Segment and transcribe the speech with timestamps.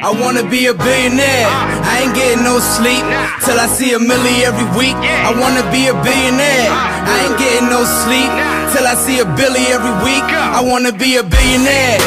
[0.00, 1.46] I wanna be a billionaire.
[1.82, 3.02] I ain't getting no sleep
[3.42, 4.94] till I see a milli every week.
[4.94, 6.70] I wanna be a billionaire.
[6.70, 8.30] I ain't getting no sleep
[8.70, 10.22] till I see a billy every week.
[10.22, 11.98] I wanna be a billionaire.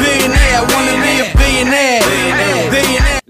[0.00, 0.56] Billionaire.
[0.56, 2.55] I wanna be a billionaire.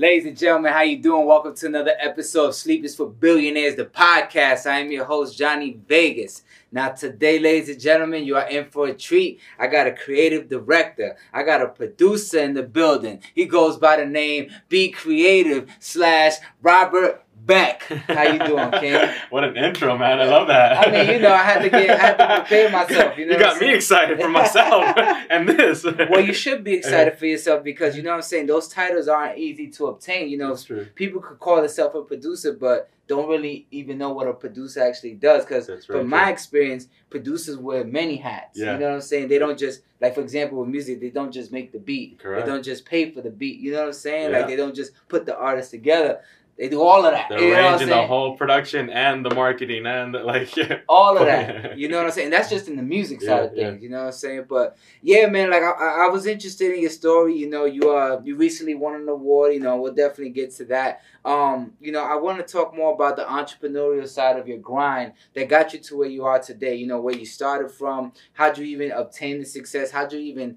[0.07, 1.27] Ladies and gentlemen, how you doing?
[1.27, 4.65] Welcome to another episode of Sleep is for Billionaires, the podcast.
[4.65, 6.45] I am your host, Johnny Vegas.
[6.71, 9.41] Now, today, ladies and gentlemen, you are in for a treat.
[9.59, 11.17] I got a creative director.
[11.33, 13.21] I got a producer in the building.
[13.35, 17.83] He goes by the name Be Creative slash Robert Beck.
[17.85, 19.09] How you doing, King?
[19.31, 20.19] what an intro, man!
[20.19, 20.89] I love that.
[20.89, 23.17] I mean, you know, I had to get, I had to prepare myself.
[23.17, 24.85] You, know you got me excited for myself
[25.31, 25.85] and this.
[25.85, 28.47] Well, you should be excited for yourself because you know what I'm saying.
[28.47, 30.29] Those titles aren't easy to obtain.
[30.29, 30.87] You know, true.
[30.97, 35.15] people could call themselves a producer, but don't really even know what a producer actually
[35.15, 35.45] does.
[35.45, 38.59] Because from my experience, producers wear many hats.
[38.59, 38.73] Yeah.
[38.73, 39.29] You know what I'm saying?
[39.29, 42.19] They don't just like, for example, with music, they don't just make the beat.
[42.19, 42.45] Correct.
[42.45, 43.61] They don't just pay for the beat.
[43.61, 44.33] You know what I'm saying?
[44.33, 44.39] Yeah.
[44.39, 46.21] Like they don't just put the artist together.
[46.59, 47.29] They do all of that.
[47.29, 50.79] They're you know arranging the whole production and the marketing and the, like yeah.
[50.89, 51.77] all of that.
[51.79, 52.31] You know what I'm saying?
[52.31, 53.71] That's just in the music side Yeah, of yeah.
[53.71, 53.83] things.
[53.83, 54.45] You know what I'm saying?
[54.49, 57.37] But yeah, man, like I, I I was interested in your story.
[57.37, 59.53] You know, you uh you recently won an award.
[59.53, 61.03] You know, we'll definitely get to that.
[61.25, 65.13] Um, you know, I want to talk more about the entrepreneurial side of your grind
[65.35, 66.75] that got you to where you are today.
[66.77, 68.13] You know, where you started from.
[68.33, 69.91] How'd you even obtain the success?
[69.91, 70.57] How'd you even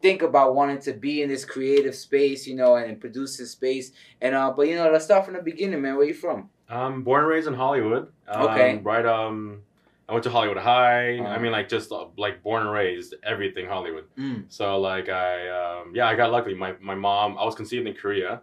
[0.00, 2.46] think about wanting to be in this creative space?
[2.46, 3.92] You know, and produce this space.
[4.20, 5.96] And uh, but you know, let's start from the beginning, man.
[5.96, 6.50] Where you from?
[6.68, 8.08] I'm born and raised in Hollywood.
[8.28, 8.80] Um, Okay.
[8.82, 9.06] Right.
[9.06, 9.62] Um,
[10.08, 11.18] I went to Hollywood High.
[11.18, 11.28] Uh-huh.
[11.28, 14.04] I mean, like just uh, like born and raised, everything Hollywood.
[14.18, 14.44] Mm.
[14.48, 16.54] So like I um, yeah, I got lucky.
[16.54, 17.36] My my mom.
[17.38, 18.40] I was conceived in Korea.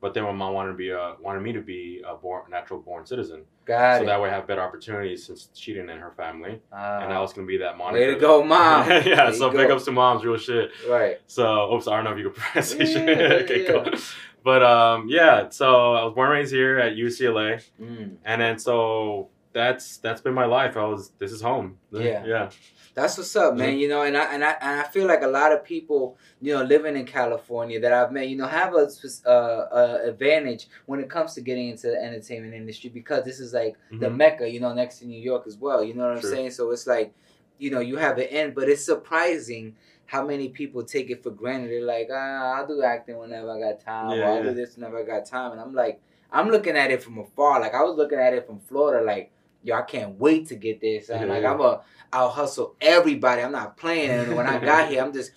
[0.00, 2.80] But then my mom wanted to be a, wanted me to be a born, natural
[2.80, 4.06] born citizen, Got so it.
[4.06, 7.20] that way I have better opportunities since she didn't in her family, and I Uh,
[7.22, 8.06] was gonna be that monitor.
[8.06, 8.88] way to go, mom.
[8.90, 10.70] yeah, There so big ups to moms, real shit.
[10.88, 11.18] right.
[11.26, 12.42] So, oops, I don't know if you could
[12.80, 13.18] it.
[13.18, 13.72] Yeah, okay, yeah.
[13.90, 13.98] cool.
[14.44, 15.48] But um, yeah.
[15.48, 18.16] So I was born and raised here at UCLA, Mm.
[18.24, 20.76] and then so that's that's been my life.
[20.76, 21.78] I was this is home.
[21.90, 22.26] Yeah.
[22.26, 22.50] yeah,
[22.94, 23.78] That's what's up, man.
[23.78, 26.52] You know, and I and I and I feel like a lot of people, you
[26.52, 28.86] know, living in California that I've met, you know, have a
[29.24, 33.54] uh, uh, advantage when it comes to getting into the entertainment industry because this is
[33.54, 34.16] like the Mhm.
[34.16, 35.82] mecca, you know, next to New York as well.
[35.82, 36.50] You know what I'm saying?
[36.50, 37.14] So it's like,
[37.58, 41.30] you know, you have an end, but it's surprising how many people take it for
[41.30, 41.70] granted.
[41.70, 44.50] They're like, ah, I'll do acting whenever I got time, or I'll yeah.
[44.50, 45.98] do this whenever I got time, and I'm like,
[46.30, 47.58] I'm looking at it from afar.
[47.58, 49.30] Like I was looking at it from Florida, like.
[49.66, 51.22] Yo, I can't wait to get there, son.
[51.22, 51.44] Yeah, like.
[51.44, 51.80] I'm a,
[52.12, 53.42] I'll hustle everybody.
[53.42, 54.12] I'm not playing.
[54.12, 55.32] And when I got here, I'm just,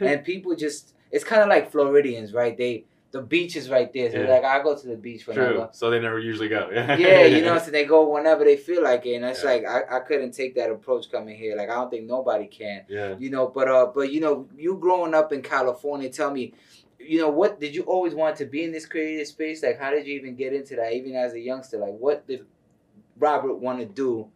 [0.00, 2.56] and people just, it's kind of like Floridians, right?
[2.58, 4.10] They, the beach is right there.
[4.10, 4.28] So Yeah.
[4.28, 5.52] like, I go to the beach whenever.
[5.52, 5.68] true.
[5.72, 6.70] So they never usually go.
[6.98, 9.50] Yeah, you know, so they go whenever they feel like it, and it's Yeah.
[9.50, 11.54] like I, I couldn't take that approach coming here.
[11.56, 13.14] Like I don't think nobody can, Yeah.
[13.16, 13.46] you know.
[13.46, 16.54] But uh, but you know, you growing up in California, tell me,
[16.98, 19.62] you know, what did you always want to be in this creative space?
[19.62, 21.78] Like, how did you even get into that, even as a youngster?
[21.78, 22.44] Like, what did
[23.20, 24.28] Robert want to do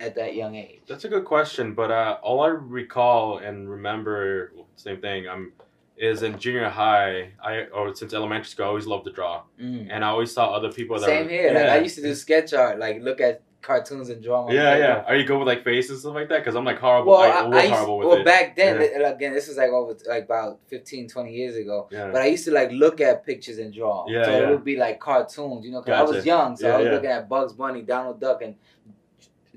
[0.00, 0.80] at that young age?
[0.88, 5.28] That's a good question, but uh, all I recall and remember, same thing.
[5.28, 5.52] I'm
[5.96, 7.32] is in junior high.
[7.42, 9.88] I or since elementary school, I always loved to draw, Mm.
[9.90, 11.52] and I always saw other people that Same were, here.
[11.52, 14.50] Like I used to do sketch art, like look at cartoons and draw.
[14.50, 15.04] Yeah, yeah.
[15.06, 16.38] Are you good with like faces and stuff like that?
[16.38, 17.12] Because I'm like horrible.
[17.12, 18.24] Well, I, I, I was I used, horrible with well it.
[18.24, 19.08] Well, back then, Yeah.
[19.10, 21.88] again, this was like over like about 15, 20 years ago.
[21.90, 22.10] yeah.
[22.10, 24.06] But I used to like look at pictures and draw.
[24.08, 26.74] Yeah, so it would be like cartoons, you know, because I was young, so Yeah,
[26.74, 26.92] I was yeah.
[26.92, 28.54] looking at Bugs Bunny, Donald Duck, and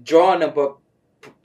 [0.03, 0.77] drawing them but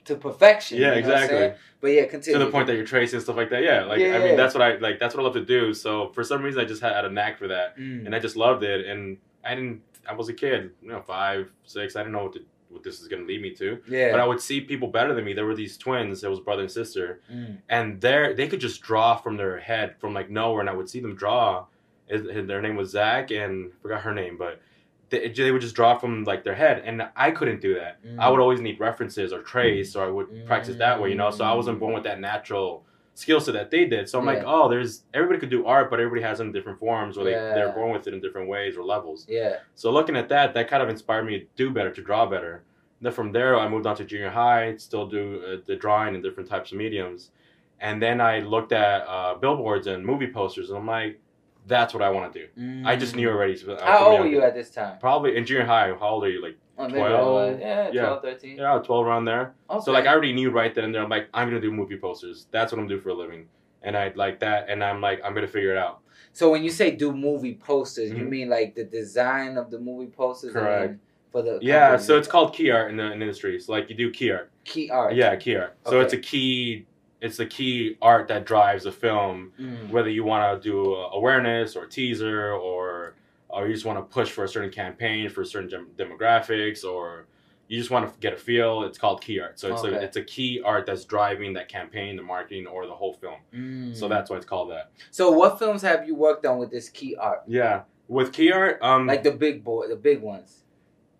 [0.05, 0.79] to perfection.
[0.79, 1.53] yeah, you know exactly.
[1.79, 2.39] But yeah, continue.
[2.39, 3.61] to the point that you're tracing stuff like that.
[3.63, 4.19] Yeah, like I Yeah.
[4.19, 4.97] mean, that's what I like.
[4.99, 5.73] That's what I love to do.
[5.75, 8.05] So for some reason, I just had a knack for that, Mm.
[8.07, 8.85] and I just loved it.
[8.87, 9.81] And I didn't.
[10.09, 11.95] I was a kid, you know, five, six.
[11.95, 13.79] I didn't know what to, what this is going to lead me to.
[13.87, 14.11] yeah.
[14.11, 15.33] But I would see people better than me.
[15.33, 16.23] There were these twins.
[16.23, 17.57] It was brother and sister, Mm.
[17.69, 20.89] and they they could just draw from their head from like nowhere, and I would
[20.89, 21.65] see them draw.
[22.07, 24.61] It- Their name was Zach, and I forgot her name, but
[25.09, 28.03] they, they would just draw from like their head, and I couldn't do that.
[28.05, 28.19] Mm.
[28.19, 31.31] I would always need references or trace, or I would practice that way, you know.
[31.31, 32.85] So I wasn't born with that natural
[33.17, 34.07] skill set that they did.
[34.07, 37.17] So I'm like, oh, there's everybody could do art, but everybody has in different forms,
[37.17, 37.53] or they Yeah.
[37.55, 39.25] they're born with it in different ways or levels.
[39.27, 39.57] Yeah.
[39.75, 42.63] So looking at that, that kind of inspired me to do better, to draw better.
[43.01, 46.21] Then from there, I moved on to junior high, still do uh, the drawing in
[46.21, 47.31] different types of mediums,
[47.79, 51.19] and then I looked at uh, billboards and movie posters, and I'm like,
[51.65, 52.87] that's what I want to do.
[52.87, 53.55] I just knew already.
[53.67, 54.99] uh, How old were you at this time?
[54.99, 55.89] Probably in junior high.
[55.99, 56.41] How old are you?
[56.41, 57.11] Like Oh, 12?
[57.11, 58.01] I was- yeah, Yeah.
[58.05, 58.57] 12, 13.
[58.57, 59.53] yeah, twelve around there.
[59.69, 59.83] Okay.
[59.83, 61.01] So like I already knew right then and there.
[61.01, 62.47] I'm like, I'm gonna do movie posters.
[62.51, 63.47] That's what I'm doing for a living.
[63.83, 65.99] And I like that, and I'm like, I'm gonna figure it out.
[66.33, 68.29] So when you say do movie posters, you Mhm.
[68.29, 70.53] mean like the design of the movie posters?
[70.53, 70.97] Correct.
[71.29, 73.59] for the Yeah, so it's called key art in the in the industry.
[73.59, 74.49] So like you do key art.
[74.63, 75.13] key art.
[75.13, 75.75] Yeah, key art.
[75.85, 76.85] So it's a key
[77.19, 79.51] it's the key art that drives a film.
[79.59, 79.89] Mm.
[79.89, 83.15] Whether you want to do awareness or teaser or
[83.57, 87.27] or you just want to push for a certain campaign for certain dem- demographics or
[87.67, 88.83] you just want to get a feel.
[88.83, 89.59] It's called key art.
[89.59, 89.95] So it's Okay.
[89.95, 93.39] a it's a key art that's driving that campaign, the marketing, or the whole film.
[93.53, 93.95] Mm.
[93.95, 94.91] So that's why it's called that.
[95.11, 97.41] So what films have you worked on with this key art?
[97.47, 100.63] Yeah, with key art, um, Like the big boy, the big ones.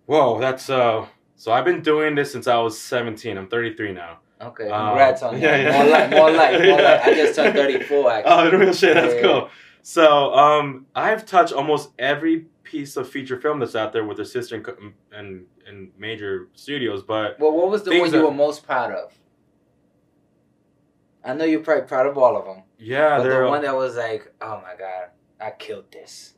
[0.05, 1.05] whoa, that's uh.
[1.35, 3.37] So I've been doing this since I was 17.
[3.37, 4.19] I'm 33 now.
[4.41, 5.41] Okay, Um, congrats on that.
[5.41, 5.83] yeah, yeah.
[5.83, 7.01] More like, more like, more like.
[7.05, 7.15] I Yeah.
[7.25, 8.31] just turned 34 actually.
[8.33, 8.93] Oh, the real shit.
[8.95, 9.21] That's Yeah.
[9.21, 9.49] cool.
[9.81, 14.65] So, um, I've touched almost every piece of feature film that's out there with assistant
[14.65, 14.77] co-
[15.11, 18.91] and and major studios, but Well, what was the one you that- were most proud
[18.91, 19.13] of?
[21.23, 23.97] I know you're probably proud of all of them, yeah, but the one that was
[23.97, 25.09] like, oh my god,
[25.41, 26.35] I killed this.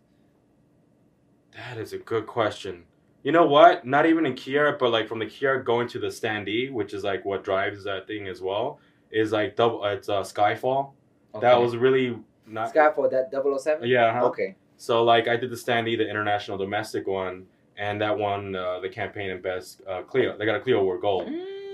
[1.56, 2.86] That is a good question.
[3.22, 3.86] You know what?
[3.86, 7.04] Not even in Kia, but like from the Kia going to the standee, which is
[7.04, 8.80] like what drives that thing as well,
[9.12, 9.84] is like double.
[9.86, 10.94] It's uh, Skyfall.
[11.40, 12.18] That was really
[12.50, 12.74] not.
[12.74, 13.10] Skyfall.
[13.12, 13.88] That 007?
[13.88, 14.06] Yeah.
[14.06, 14.26] uh-huh.
[14.28, 14.56] Okay.
[14.78, 17.46] So like I did the standee, the international domestic one,
[17.78, 20.38] and that won uh, the campaign and best uh, Clio.
[20.38, 21.30] They got a Clio Award Gold.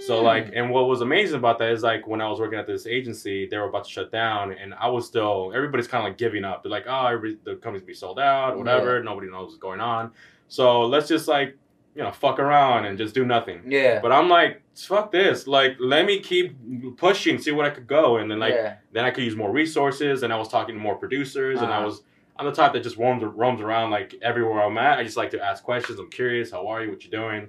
[0.06, 2.68] So like, and what was amazing about that is like when I was working at
[2.68, 5.52] this agency, they were about to shut down, and I was still.
[5.56, 6.64] Everybody's kind of like giving up.
[6.64, 9.02] They're like, oh, every, the company's be sold out, whatever.
[9.02, 10.12] Nobody knows what's going on.
[10.48, 11.58] So let's just like,
[11.96, 13.62] you know, fuck around and just do nothing.
[13.66, 14.00] yeah.
[14.02, 15.48] But I'm like, fuck this.
[15.48, 18.76] Like, let me keep pushing, see what I could go, and then like, yeah.
[18.92, 20.22] then I could use more resources.
[20.24, 21.86] And I was talking to more producers, and I Uh-huh.
[21.88, 22.02] was.
[22.38, 25.00] I'm the type that just roams roams around like everywhere I'm at.
[25.00, 25.98] I just like to ask questions.
[26.00, 26.52] I'm curious.
[26.52, 26.90] How are you?
[26.90, 27.48] What you doing?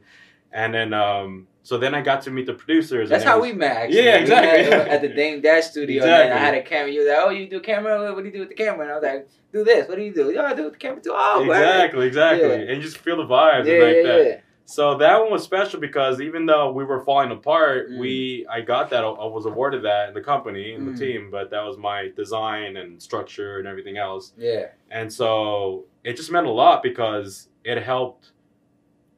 [0.52, 3.08] And then, um, so then I got to meet the producers.
[3.10, 3.76] That's and how was- we met.
[3.76, 4.04] Actually.
[4.04, 4.70] Yeah, exactly.
[4.70, 6.90] met at the Dame Dash studio, and then I had a camera.
[6.92, 8.14] You was like, "Oh, you do camera?
[8.14, 9.88] What do you do with the camera?" And I was like, "Do this.
[9.88, 12.48] What do you do?" "Oh, I do with the camera too." Oh, word." Exactly, exactly.
[12.48, 12.54] Yeah.
[12.70, 14.24] And you just feel the vibes Yeah, and like yeah, that.
[14.28, 14.36] yeah.
[14.68, 17.98] So that one was special because even though we were falling apart, Mm.
[18.00, 20.92] we I got that I was awarded that in the company and Mm.
[20.98, 24.32] the team, but that was my design and structure and everything else.
[24.36, 24.66] Yeah.
[24.90, 28.32] And so it just meant a lot because it helped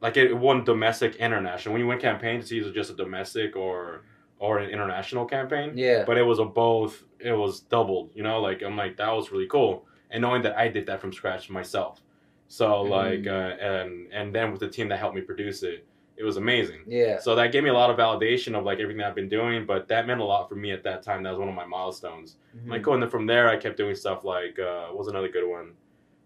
[0.01, 1.73] like it won domestic international.
[1.73, 4.03] When you win campaigns, it's either just a domestic or
[4.39, 5.73] or an international campaign.
[5.75, 6.05] Yeah.
[6.05, 9.31] But it was a both it was doubled, you know, like I'm like that was
[9.31, 9.85] really cool.
[10.11, 12.01] And knowing that I did that from scratch myself.
[12.47, 12.89] So Mm.
[12.89, 15.85] like uh, and and then with the team that helped me produce it,
[16.15, 16.81] it was amazing.
[16.87, 17.19] Yeah.
[17.19, 19.87] So that gave me a lot of validation of like everything I've been doing, but
[19.89, 21.21] that meant a lot for me at that time.
[21.23, 22.37] That was one of my milestones.
[22.57, 22.69] Mhm.
[22.71, 25.73] Like going from there, I kept doing stuff like uh, what was another good one.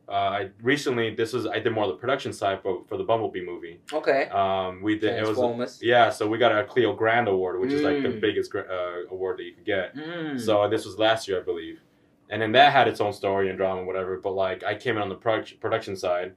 [0.07, 3.03] Uh, I recently this was I did more of the production side for for the
[3.03, 3.79] Bumblebee movie.
[3.91, 4.27] Okay.
[4.29, 7.81] Um, we did it was yeah, so we got a Clio Grand Award, which is
[7.81, 8.21] like the Mm.
[8.21, 8.63] biggest uh,
[9.11, 9.95] award that you could get.
[9.95, 10.39] Mm.
[10.39, 11.79] So this was last year, I believe,
[12.29, 14.17] and then that had its own story and drama, and whatever.
[14.17, 16.33] But like I came in on the product- production side,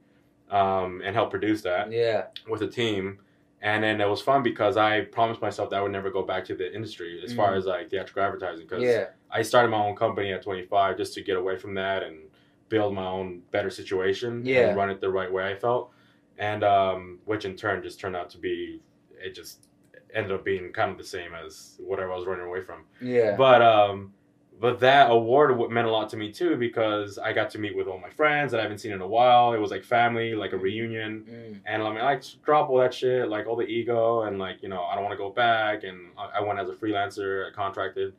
[0.49, 2.27] um, and helped produce that yeah.
[2.49, 3.19] with a team.
[3.61, 6.45] And then it was fun because I promised myself that I would never go back
[6.45, 7.57] to the industry as far Mm.
[7.57, 8.65] as like theatrical advertising.
[8.67, 9.07] Because Yeah.
[9.31, 12.19] I started my own company at 25 just to get away from that and
[12.69, 14.69] build my own better situation Yeah.
[14.69, 15.91] and run it the right way I felt.
[16.37, 18.79] And um, which in turn just turned out to be,
[19.19, 19.67] it just
[20.13, 22.83] ended up being kind of the same as whatever I was running away from.
[23.01, 23.35] Yeah.
[23.35, 24.13] But um,
[24.59, 27.87] but that award meant a lot to me too because I got to meet with
[27.87, 29.53] all my friends that I haven't seen in a while.
[29.53, 31.25] It was like family, like a reunion.
[31.29, 31.59] Mm.
[31.67, 34.69] And I mean, I drop all that shit, like all the ego, and like you
[34.69, 35.83] know, I don't want to go back.
[35.83, 38.13] And I, I went as a freelancer, I contracted.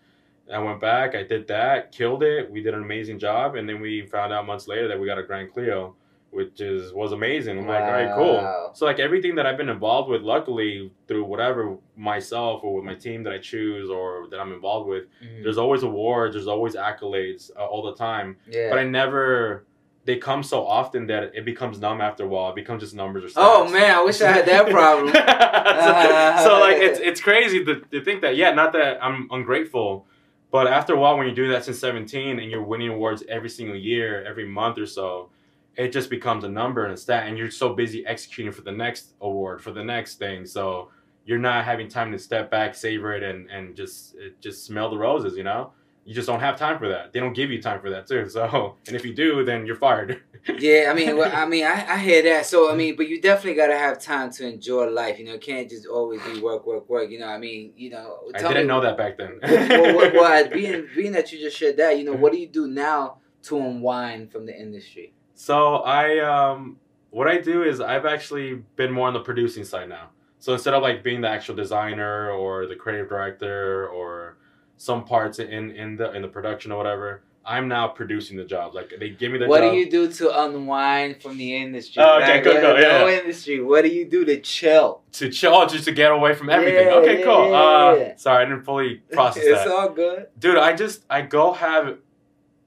[0.48, 2.50] And I went back, I did that, killed it.
[2.50, 5.18] We did an amazing job, and then we found out months later that we got
[5.18, 5.94] a Grand Clio,
[6.30, 7.58] which is was amazing.
[7.58, 8.70] I'm like, all right, cool.
[8.74, 12.94] So like everything that I've been involved with, luckily through whatever myself or with my
[12.94, 15.42] team that I choose or that I'm involved with, Mm.
[15.42, 18.70] there's always awards, there's always accolades uh, all the time yeah.
[18.70, 19.64] but I never.
[20.04, 22.48] They come so often that it becomes numb after a while.
[22.52, 23.44] It becomes just numbers or stats.
[23.44, 25.08] oh man, I wish I had that problem.
[25.12, 30.06] so, so, like it's it's crazy to, to think that yeah, not that I'm ungrateful,
[30.50, 33.50] but after a while when you do that since 17 and you're winning awards every
[33.50, 35.30] single year, every month or so,
[35.76, 38.72] it just becomes a number and a stat, and you're so busy executing for the
[38.72, 40.44] next award, for the next thing.
[40.44, 40.90] So
[41.24, 44.98] you're not having time to step back, savor it, and and just just smell the
[44.98, 45.36] roses.
[45.36, 45.72] You know,
[46.04, 47.12] you just don't have time for that.
[47.12, 48.28] They don't give you time for that too.
[48.30, 50.22] So, and if you do, then you're fired.
[50.58, 52.46] yeah, I mean, well, I mean, I, I hear that.
[52.46, 55.18] So, I mean, but you definitely got to have time to enjoy life.
[55.18, 57.10] You know, it can't just always be work, work, work.
[57.10, 59.38] You know, I mean, you know, I didn't me- know that back then.
[59.42, 62.48] well, well, well, being being that you just shared that, you know, what do you
[62.48, 65.12] do now to unwind from the industry?
[65.34, 66.78] So I um
[67.10, 70.10] what I do is I've actually been more on the producing side now.
[70.40, 74.36] So instead of like being the actual designer or the creative director or
[74.76, 78.74] some parts in in the in the production or whatever, I'm now producing the jobs.
[78.74, 79.72] Like they give me the What job.
[79.72, 82.02] do you do to unwind from the industry?
[82.04, 83.20] Oh, okay, go, go, no yeah.
[83.20, 83.62] industry.
[83.62, 85.00] What do you do to chill?
[85.12, 86.86] to chill, oh, just to get away from everything.
[86.86, 87.48] Yeah, okay, cool.
[87.48, 89.66] yeah, uh, sorry, I didn't fully process it's that.
[89.66, 90.26] It's all good.
[90.38, 91.96] Dude, I just I go have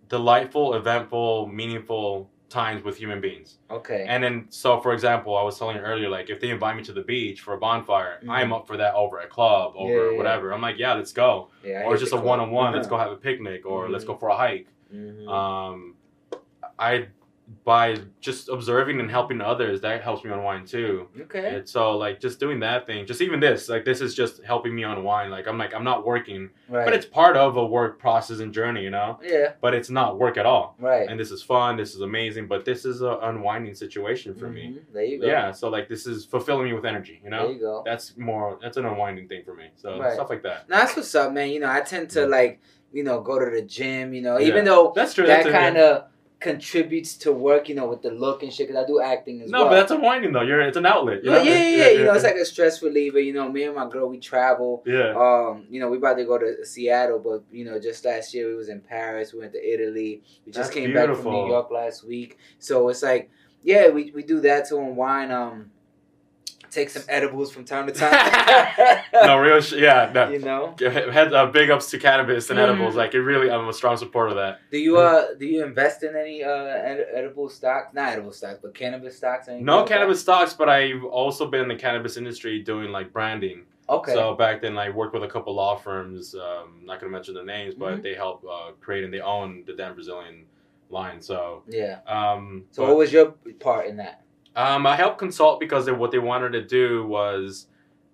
[0.10, 3.58] delightful, eventful, meaningful times with human beings.
[3.72, 4.06] Okay.
[4.08, 6.84] And then, so for example, I was telling you earlier, like if they invite me
[6.84, 8.30] to the beach for a bonfire, Mhm.
[8.30, 10.54] I'm up for that over a club, over Yeah, yeah, whatever.
[10.54, 11.50] I'm like, yeah, let's go.
[11.64, 14.08] yeah, or just a one on one, let's go have a picnic, or let's Mhm.
[14.08, 14.68] go for a hike.
[14.94, 15.28] Mhm.
[15.28, 15.96] Um,
[16.78, 17.08] I
[17.64, 21.08] by just observing and helping others, that helps me unwind too.
[21.22, 21.56] okay.
[21.58, 24.74] And so like just doing that thing, just even this, like this is just helping
[24.76, 25.32] me unwind.
[25.32, 26.86] Like I'm like I'm not working, Right.
[26.86, 29.20] but it's part of a work process and journey, you know.
[29.24, 29.54] yeah.
[29.62, 30.76] But it's not work at all.
[30.80, 31.10] Right.
[31.10, 31.78] And this is fun.
[31.78, 32.48] This is amazing.
[32.48, 34.76] But this is an unwinding situation for me.
[34.78, 34.94] Mhm.
[34.94, 35.28] There you go.
[35.28, 35.52] Yeah.
[35.52, 37.20] So like this is fulfilling me with energy.
[37.24, 37.44] You know.
[37.48, 37.82] There you go.
[37.86, 38.58] That's more.
[38.62, 39.70] That's an unwinding thing for me.
[39.76, 40.14] So Right.
[40.14, 40.66] stuff like that.
[40.68, 41.50] That's what's up, man.
[41.50, 42.62] You know, I tend to like,
[42.94, 44.14] you know, go to the gym.
[44.14, 44.48] You know, Yeah.
[44.48, 45.26] even though That's true.
[45.28, 46.06] that kind of
[46.42, 47.70] contributes to work.
[47.70, 48.68] You know, with the look and shit.
[48.68, 49.66] Cause I do acting as No, well.
[49.66, 50.42] No, but that's unwinding though.
[50.42, 51.24] You're it's an outlet.
[51.24, 51.44] You yeah, know?
[51.44, 51.90] yeah, yeah, yeah.
[51.92, 53.20] You know, it's like a stress reliever.
[53.20, 54.84] You know, me and my girl, we travel.
[54.86, 55.14] yeah.
[55.16, 58.48] Um, you know, we about to go to Seattle, but you know, just last year
[58.50, 59.34] we was in Paris.
[59.34, 60.22] We went to Italy.
[60.46, 61.32] We just That's came back from.
[61.34, 62.38] New York last week.
[62.60, 63.30] So it's like,
[63.64, 65.32] yeah, we, we do that to unwind.
[65.32, 65.71] Um,
[66.72, 69.04] take some edibles from time to time.
[69.14, 69.62] no, real.
[69.62, 70.10] Sh- yeah.
[70.14, 70.30] No.
[70.30, 70.74] you know.
[70.80, 72.64] Head, uh, big ups to cannabis and Mhm.
[72.64, 72.96] edibles.
[72.96, 74.60] Like it really, I'm a strong supporter of that.
[74.72, 77.94] Do you uh do you invest in any uh ed- edible stocks?
[77.94, 79.48] Not edible stocks, but cannabis stocks.
[79.48, 79.94] No like that?
[79.94, 83.66] cannabis stocks, but I've also been in the cannabis industry doing like branding.
[83.90, 84.14] Okay.
[84.14, 86.34] So back then, I worked with a couple law firms.
[86.34, 88.04] Um, not gonna mention their names, but Mhm.
[88.04, 90.46] they help uh, create and they own the Dan Brazilian
[90.90, 91.22] line.
[91.22, 92.00] So, yeah.
[92.08, 94.22] um, So but, what was your part in that?
[94.56, 97.68] Um, I helped consult because they, what they wanted to do was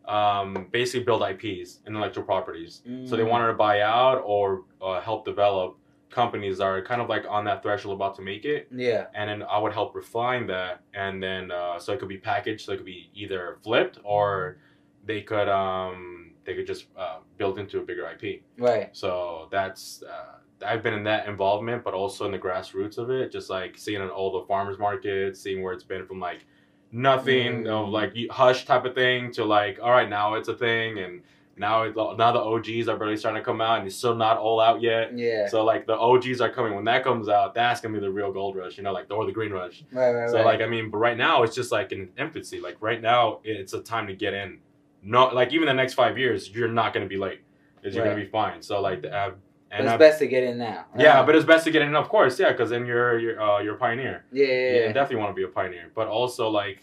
[0.06, 2.82] um, basically build IPs, intellectual properties.
[3.06, 3.30] So they Mm.
[3.30, 5.78] wanted to buy out or uh, help develop
[6.10, 8.70] companies that are kind of like on that threshold about to make it.
[8.72, 9.08] Yeah.
[9.14, 12.66] and then I would help refine that, and then uh, so it could be packaged,
[12.66, 14.58] so it could be either flipped or
[15.06, 18.44] they could um, they could just uh, build into a bigger IP.
[18.58, 18.96] Right.
[18.96, 23.32] So that's uh, I've been in that involvement, but also in the grassroots of it,
[23.32, 26.46] just like seeing in all the farmers markets, seeing where it's been from like
[26.92, 27.70] nothing Mm.
[27.70, 31.22] of like hush type of thing to like all right now it's a thing and.
[31.60, 34.38] Now, it, now the OGs are barely starting to come out, and it's still not
[34.38, 35.18] all out yet.
[35.18, 35.48] Yeah.
[35.48, 36.76] So like the OGs are coming.
[36.76, 39.26] When that comes out, that's gonna be the real gold rush, you know, like or
[39.26, 39.84] the green rush.
[39.92, 40.12] right.
[40.12, 40.30] Right.
[40.30, 40.46] So right.
[40.46, 42.60] like I mean, but right now it's just like in infancy.
[42.60, 44.60] Like right now, it's a time to get in.
[45.02, 47.42] No, like even the next five years, you're not gonna be late.
[47.84, 48.62] 'cause You're gonna be fine.
[48.62, 49.32] So like, the, uh,
[49.72, 50.86] and it's I've- best to get in now.
[50.98, 53.60] yeah, but it's best to get in, of course, yeah, because then you're you're uh,
[53.60, 54.26] you're a pioneer.
[54.32, 56.82] yeah, yeah, Yeah, you definitely want to be a pioneer, but also like.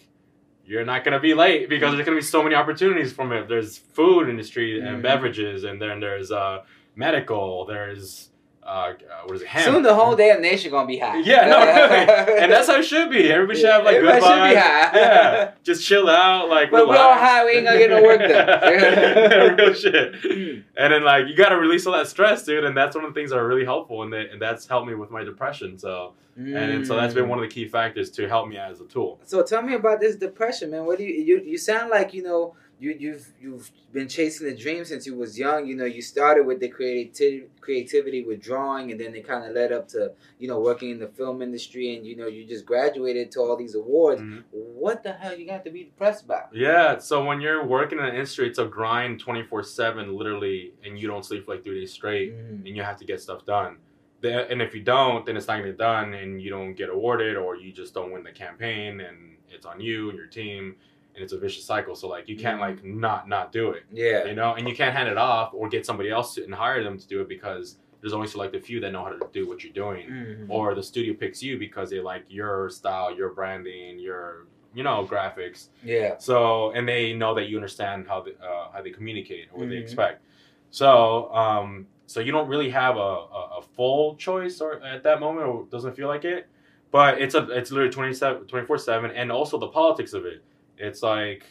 [0.67, 3.49] You're not gonna be late because there's gonna be so many opportunities from it.
[3.49, 5.03] There's food industry and Mhm.
[5.03, 6.63] beverages, and then there's uh
[6.97, 7.67] medical.
[7.67, 8.31] There's
[8.65, 8.95] uh,
[9.25, 9.49] what is it?
[9.49, 9.67] Hemp.
[9.67, 11.19] Soon the whole damn nation gonna be high.
[11.19, 12.39] Yeah, no, really.
[12.43, 13.31] and that's how it should be.
[13.31, 14.95] Everybody should have like Everybody good should be vibes.
[14.95, 16.71] Yeah, just chill out, like.
[16.71, 19.57] But we all high, we ain't gonna get no work done.
[19.57, 20.15] Real shit.
[20.23, 20.65] Mm.
[20.77, 23.21] And then like you gotta release all that stress, dude, and that's one of the
[23.21, 25.79] things that are really helpful, and that and that's helped me with my depression.
[25.79, 28.81] So and, and so that's been one of the key factors to help me as
[28.81, 29.21] a tool.
[29.25, 30.85] So tell me about this depression, man.
[30.85, 34.55] What do you you, you sound like you know you you've you've been chasing the
[34.57, 35.67] dream since you was young.
[35.67, 39.53] You know, you started with the creativity creativity with drawing, and then it kind of
[39.55, 42.67] led up to you know working in the film industry, and you know you just
[42.67, 44.21] graduated to all these awards.
[44.21, 44.45] Mhm.
[44.53, 46.55] What the hell you got to be depressed about?
[46.55, 50.75] Yeah, so when you're working in an industry, it's a grind twenty four seven, literally,
[50.85, 52.35] and you don't sleep like three days straight.
[52.35, 52.67] Mhm.
[52.67, 53.77] and you have to get stuff done.
[54.21, 56.89] The- And if you don't, then it's not gonna get done, and you don't get
[56.89, 60.77] awarded, or you just don't win the campaign, and it's on you and your team,
[61.15, 61.95] and it's a vicious cycle.
[61.95, 62.61] So like you can't Mhm.
[62.61, 64.25] like not not do it, Yeah.
[64.25, 66.83] you know, and you can't hand it off or get somebody else to, and hire
[66.83, 69.49] them to do it because there's only select a few that know how to do
[69.49, 70.47] what you're doing, Mhm.
[70.49, 75.07] or the studio picks you because they like your style, your branding, your you know
[75.09, 75.69] graphics.
[75.85, 76.19] yeah.
[76.19, 79.69] So and they know that you understand how they, uh, how they communicate or what
[79.69, 79.83] they Mhm.
[79.83, 80.23] expect.
[80.71, 85.21] So um, so you don't really have a, a, a full choice or at that
[85.21, 86.49] moment, or doesn't feel like it.
[86.91, 90.43] But it's a it's literally 27, 24 seven, and also the politics of it.
[90.79, 91.45] It's like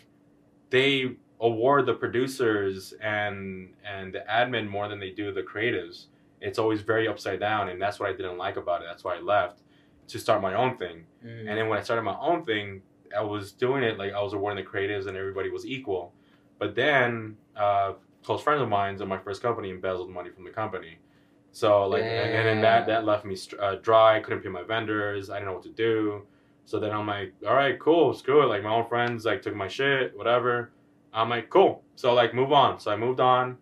[0.70, 6.08] they award the producers and and the admin more than they do the creatives.
[6.42, 8.86] It's always very upside down, and that's what I didn't like about it.
[8.90, 9.62] That's why I left
[10.08, 11.06] to start my own thing.
[11.26, 11.40] Mhm.
[11.48, 12.82] And then when I started my own thing,
[13.18, 16.14] I was doing it like I was awarding the creatives and everybody was equal.
[16.60, 20.50] But then uh, close friends of mine in my first company embezzled money from the
[20.50, 20.98] company.
[21.52, 24.18] So like, and, and then that that left me uh, dry.
[24.18, 25.30] I couldn't pay my vendors.
[25.30, 26.26] I didn't know what to do.
[26.66, 28.48] So then I'm like, all right, cool, screw it.
[28.48, 30.72] Like my old friends like took my shit, whatever.
[31.14, 31.84] I'm like, cool.
[31.96, 32.80] So like, move on.
[32.80, 33.58] So I moved on,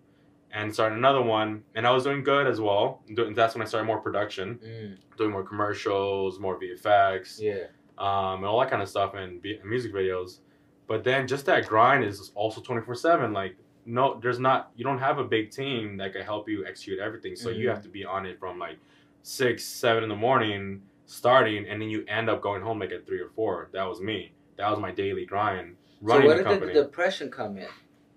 [0.54, 3.02] and started another one, and I was doing good as well.
[3.10, 7.66] That's when I started more production, Mm, doing more commercials, more VFX, yeah.
[7.98, 10.40] um, and all that kind of stuff, and vi- music videos.
[10.88, 13.32] But then just that grind is also twenty four seven.
[13.34, 13.56] Like
[13.86, 14.72] no, there's not.
[14.76, 17.36] You don't have a big team that can help you execute everything.
[17.36, 17.74] So you Mhm.
[17.74, 18.78] have to be on it from like
[19.24, 20.82] six, seven in the morning,
[21.12, 23.70] starting, and then you end up going home like at three or four.
[23.74, 24.34] That was me.
[24.58, 25.76] That was my daily grind.
[26.02, 27.68] Running so where the did company the depression come in?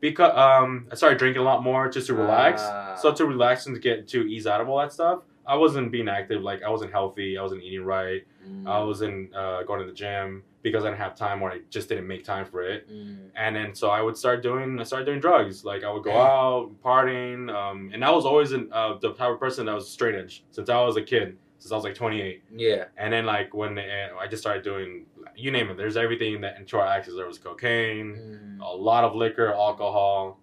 [0.00, 2.62] because um I started drinking a lot more just to relax.
[2.64, 2.94] Ah.
[2.94, 5.92] So to relax and to get to ease out of all that stuff, I wasn't
[5.92, 6.42] being active.
[6.42, 7.36] Like I wasn't healthy.
[7.36, 8.22] I wasn't eating right.
[8.46, 11.60] Mm, I wasn't uh, going to the gym because I didn't have time, or I
[11.68, 12.88] just didn't make time for it.
[12.90, 15.64] mm, And then so I would start doing I started doing drugs.
[15.64, 19.30] Like I would go out partying, um, and I was always in, uh, the type
[19.30, 21.36] of person that was straight edge since I was a kid.
[21.58, 22.84] Since I was like 28, yeah.
[22.98, 25.76] and then like when uh, I just started doing, you name it.
[25.78, 27.14] There's everything that into our access.
[27.14, 30.40] There was cocaine Mm, a lot of liquor, alcohol,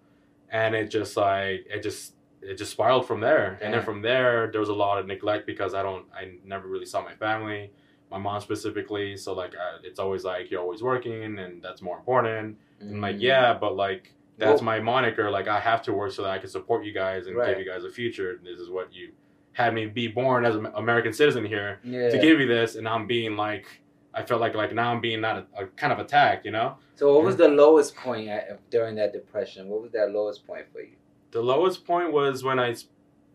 [0.50, 3.58] and it just like it just it just spiraled from there.
[3.62, 6.66] And then from there, there was a lot of neglect because I don't I never
[6.66, 7.70] really saw my family,
[8.10, 9.16] my mom specifically.
[9.16, 12.58] So like I, it's always like you're always working, and that's more important.
[12.80, 13.20] And like mm.
[13.22, 15.30] yeah, but like that's my moniker.
[15.30, 17.50] Like I have to work so that I can support you guys and Right.
[17.50, 18.40] give you guys a future.
[18.42, 19.12] This is what you
[19.52, 22.10] had me be born as an American citizen here Yeah.
[22.10, 23.66] to give you this, and I'm being like.
[24.14, 26.76] I felt like like now I'm being not a, a kind of attacked, you know.
[26.96, 29.68] So what was the lowest point at, during that depression?
[29.68, 30.96] What was that lowest point for you?
[31.30, 32.74] The lowest point was when I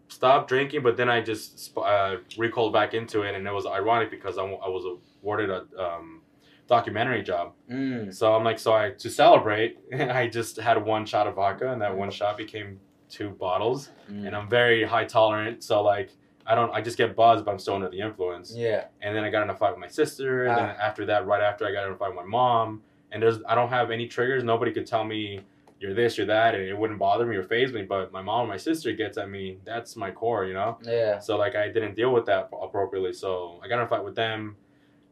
[0.08, 4.12] stopped drinking, but then I just uh, recalled back into it, and it was ironic
[4.12, 6.22] because I was awarded a um,
[6.68, 7.54] documentary job.
[7.72, 8.14] Mm.
[8.14, 11.82] So I'm like, so I to celebrate, I just had one shot of vodka, and
[11.82, 14.28] that one shot became two bottles, Mm.
[14.28, 16.12] and I'm very high tolerant, so like.
[16.50, 16.72] I don't.
[16.74, 18.54] I just get buzzed, but I'm still under the influence.
[18.56, 18.86] Yeah.
[19.02, 20.46] And then I got in a fight with my sister.
[20.46, 20.82] And then Ah.
[20.82, 22.84] after that, right after I got in a fight with my mom.
[23.12, 24.46] And there's, I don't have any triggers.
[24.46, 25.42] Nobody could tell me
[25.82, 27.82] you're this, you're that, and it wouldn't bother me or phase me.
[27.82, 29.58] But my mom and my sister gets at me.
[29.66, 30.78] That's my core, you know.
[30.84, 31.20] Yeah.
[31.20, 33.12] So like I didn't deal with that appropriately.
[33.12, 34.56] So I got in a fight with them.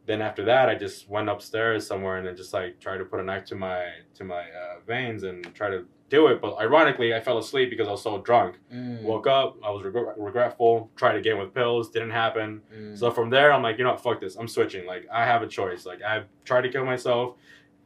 [0.05, 3.19] Then after that, I just went upstairs somewhere and then just like tried to put
[3.19, 6.41] a knife to my to my uh, veins and try to do it.
[6.41, 8.57] But ironically, I fell asleep because I was so drunk.
[8.73, 9.03] Mm.
[9.03, 10.89] Woke up, I was regret- regretful.
[10.95, 12.61] Tried again with pills, didn't happen.
[12.73, 12.97] Mm.
[12.97, 14.35] So from there, I'm like, you know what, fuck this.
[14.35, 14.85] I'm switching.
[14.85, 15.85] Like, I have a choice.
[15.85, 17.35] Like, I tried to kill myself,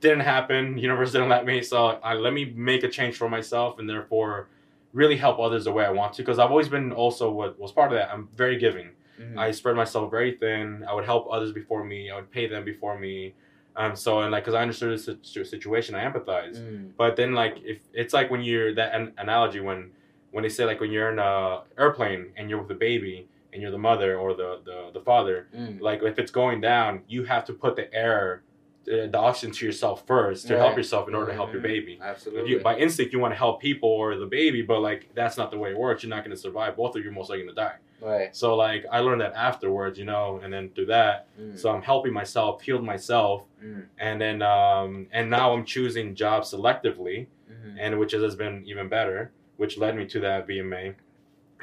[0.01, 0.77] didn't happen.
[0.89, 1.62] Universe didn't let me.
[1.62, 4.49] So I let me make a change for myself, and therefore,
[4.91, 6.21] really help others the way I want to.
[6.23, 8.12] Because I've always been also what was part of that.
[8.12, 8.89] I'm very giving.
[9.19, 9.38] Mm.
[9.38, 10.86] I spread myself very thin.
[10.88, 12.10] I would help others before me.
[12.10, 13.36] I would pay them before me.
[13.75, 13.95] Um.
[13.95, 16.58] So and like, because I understood the situ- situation, I empathize.
[16.58, 16.91] Mm.
[16.97, 19.91] But then like if it's like when you're that an- analogy when
[20.32, 23.62] when they say like when you're in a airplane and you're with a baby and
[23.62, 25.82] you're the mother or the the, the father Mm.
[25.82, 28.43] like if it's going down you have to put the air
[28.86, 31.71] the oxygen to yourself first to help yourself in order to help your Mhm.
[31.73, 32.49] baby Absolutely.
[32.49, 35.51] you, by instinct you want to help people or the baby but like that's not
[35.51, 37.43] the way it works you're not going to survive both of you are most likely
[37.43, 38.35] going to die right.
[38.35, 41.57] so like i learned that afterwards you know and then through that Mm.
[41.57, 43.85] so i'm helping myself healed myself Mm.
[43.97, 47.75] and then um and now i'm choosing jobs selectively Mhm.
[47.79, 50.93] and which has been even better, which led me to that VMA,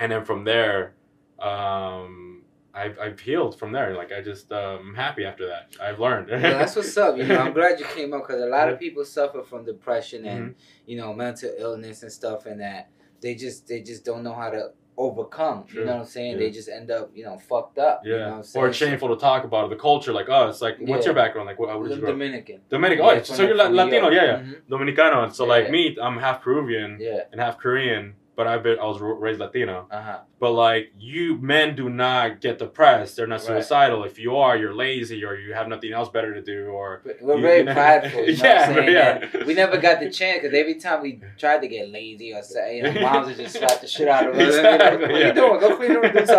[0.01, 0.95] and then from there,
[1.39, 2.43] um,
[2.75, 3.95] I've I've healed from there.
[3.97, 5.75] Like I just um, I'm happy after that.
[5.81, 6.29] I've learned.
[6.29, 7.17] Well, that's what's up.
[7.17, 10.27] You know, I'm glad you came up because a lot of people suffer from depression
[10.27, 10.59] and Mm-hmm.
[10.91, 12.91] you know mental illness and stuff, and that
[13.23, 15.65] they just they just don't know how to overcome.
[15.65, 15.81] True.
[15.81, 16.33] You know what I'm saying?
[16.33, 16.39] Yeah.
[16.39, 18.03] They just end up you know fucked up.
[18.05, 18.65] yeah, You know what I'm saying?
[18.65, 19.71] or it's shameful to talk about it.
[19.71, 21.11] The culture, like oh, it's like what's Yeah.
[21.11, 21.47] your background?
[21.47, 22.13] Like what, what did you grow?
[22.13, 22.61] Dominican.
[22.71, 23.05] Dominican.
[23.05, 24.63] Yeah, oh, so you're La- from New Latino, yeah, yeah, Mhm.
[24.71, 25.25] Dominicano.
[25.25, 27.21] And so like me, I'm half Peruvian Yeah.
[27.33, 29.87] and half Korean, but I've been I was raised Latino.
[29.91, 30.19] Uh huh.
[30.39, 33.17] But like you men do not get depressed.
[33.17, 33.47] They're not Right.
[33.63, 34.05] suicidal.
[34.05, 37.37] If you are, you're lazy or you have nothing else better to do or We're
[37.37, 38.21] You- very you know- prideful.
[38.21, 39.29] You know Yeah, what yeah.
[39.33, 42.43] And we never got the chance because every time we tried to get lazy or
[42.43, 44.55] say, you know, moms would just slap the shit out of us.
[44.55, 45.27] Exactly, what are yeah.
[45.29, 45.61] you doing?
[45.61, 46.27] Go clean the room, do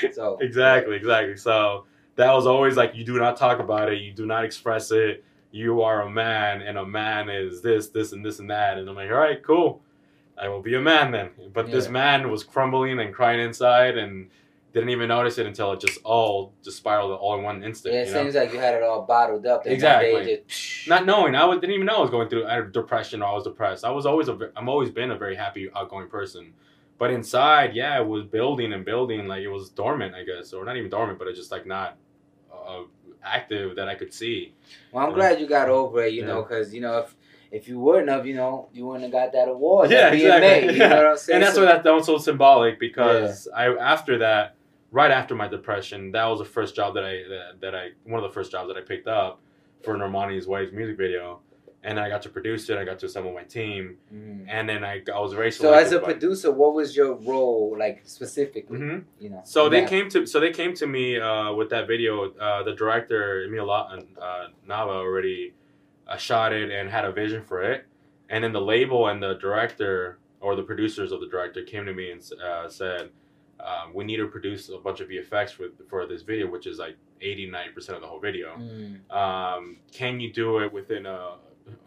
[0.00, 0.12] something.
[0.12, 1.36] So exactly, exactly.
[1.36, 4.90] So that was always like you do not talk about it, you do not express
[4.90, 5.24] it.
[5.52, 8.78] You are a man, and a man is this, this, and this, and that.
[8.78, 9.82] And I'm like, all right, cool.
[10.40, 11.30] I will be a man then.
[11.52, 14.30] But this man was crumbling and crying inside, and
[14.72, 17.92] didn't even notice it until it just all just spiraled all in one instant.
[17.94, 18.22] Yeah, it you know?
[18.22, 19.64] seems like you had it all bottled up.
[19.64, 20.42] and Exactly.
[20.48, 23.26] just- Not knowing, I was, didn't even know I was going through uh, depression or
[23.26, 23.84] I was depressed.
[23.84, 26.52] I was always a, I'm always been a very happy, outgoing person.
[26.98, 29.26] But inside, yeah, it was building and building.
[29.26, 31.96] Like it was dormant, I guess, or not even dormant, but it's just like not
[32.54, 32.82] uh,
[33.24, 34.54] active that I could see.
[34.92, 35.16] Well, I'm Yeah.
[35.16, 37.16] glad you got over it, you know, because you know if
[37.50, 39.90] if you wouldn't have, you know, you wouldn't have got that award.
[39.90, 40.72] Yeah, that VMA, exactly.
[40.74, 41.34] You know what I'm saying?
[41.36, 44.54] and that's So- why that, that was so symbolic because I after that,
[44.92, 48.22] right after my depression, that was the first job that I that, that I one
[48.22, 49.40] of the first jobs that I picked up
[49.84, 51.40] for Normani's Waves music video,
[51.82, 52.76] and I got to produce it.
[52.76, 54.44] I got to assemble my team, Mhm.
[54.48, 58.02] and then I, I was very So as a producer, what was your role like
[58.04, 58.78] specifically?
[58.78, 59.04] Mhm.
[59.18, 59.40] You know.
[59.44, 59.88] So they Yeah.
[59.88, 62.30] came to so they came to me uh, with that video.
[62.34, 63.96] Uh, the director Emil uh,
[64.68, 65.54] Nava already
[66.10, 67.86] uh, shot it and had a vision for it,
[68.28, 71.94] and then the label and the director or the producers of the director came to
[71.94, 73.10] me and uh, said,
[73.60, 76.78] um, "We need to produce a bunch of VFX for for this video, which is
[76.78, 78.56] like 80 90 percent of the whole video.
[78.56, 79.10] Mm.
[79.14, 81.36] Um, can you do it within a,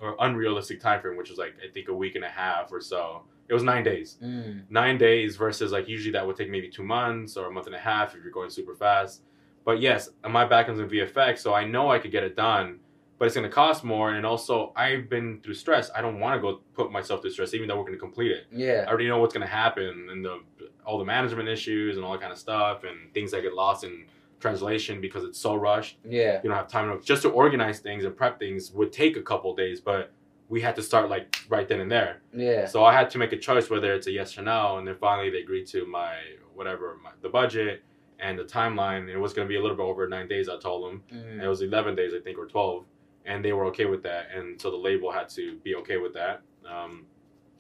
[0.02, 2.80] a unrealistic time frame, which was like I think a week and a half or
[2.82, 3.24] so?
[3.50, 4.64] It was nine days." Mm.
[4.70, 7.76] nine days versus like usually that would take maybe two months or a month and
[7.76, 9.24] a half if you're going super fast.
[9.66, 12.80] But yes, my background's in VFX, so I know I could get it done,
[13.18, 14.12] but it's gonna cost more.
[14.16, 15.90] And also, I've been through stress.
[15.96, 18.46] I don't want to go put myself through stress, even though we're gonna complete it.
[18.52, 18.84] Yeah.
[18.86, 20.40] I already know what's gonna happen and the
[20.86, 23.84] all the management issues and all that kind of stuff and things that get lost
[23.86, 24.06] in
[24.40, 25.98] translation because it's so rushed.
[26.04, 26.42] Yeah.
[26.44, 29.22] You don't have time to just to organize things and prep things would take a
[29.22, 30.12] couple days, but
[30.50, 32.22] we had to start like right then and there.
[32.34, 32.66] Yeah.
[32.66, 34.96] So I had to make a choice whether it's a yes or no, and then
[35.00, 36.16] finally they agreed to my
[36.54, 37.84] whatever my, the budget
[38.20, 39.08] and the timeline.
[39.08, 40.50] It was going to be a little bit over nine days.
[40.50, 41.42] I told them Mm.
[41.42, 42.84] it was eleven days, I think, or twelve,
[43.26, 44.28] and they were okay with that.
[44.36, 46.42] And so the label had to be okay with that.
[46.70, 47.06] Um,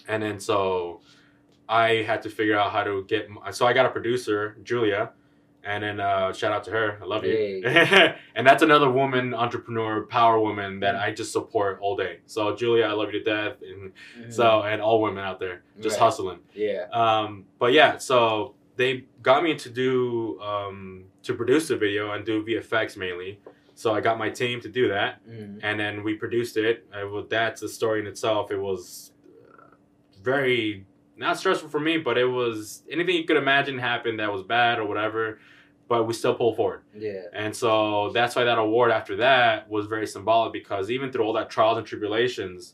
[0.08, 1.02] and then so
[1.70, 3.30] I had to figure out how to get.
[3.30, 5.12] My, so I got a producer, Julia.
[5.66, 7.00] And then uh, shout out to her.
[7.02, 7.62] I love you.
[8.36, 12.18] and that's another woman entrepreneur, power woman that I just support all day.
[12.26, 13.62] So Julia, I love you to death.
[13.62, 14.34] And Mhm.
[14.34, 16.04] so, and all women out there just Right.
[16.04, 16.40] hustling.
[16.54, 16.88] yeah.
[16.92, 22.26] Um, but yeah, so they got me to do um, to produce the video and
[22.26, 23.40] do VFX mainly.
[23.76, 25.60] So I got my team to do that, Mm.
[25.64, 26.86] and then we produced it.
[26.94, 28.52] Uh, well, that's a story in itself.
[28.52, 29.12] It was
[29.50, 29.76] uh,
[30.22, 30.86] very
[31.18, 34.80] not stressful for me, but it was anything you could imagine happened that was bad
[34.80, 35.40] or whatever.
[35.88, 36.82] But we still pulled forward.
[36.98, 37.24] Yeah.
[37.34, 41.34] And so that's why that award after that was very symbolic because even through all
[41.34, 42.74] that trials and tribulations,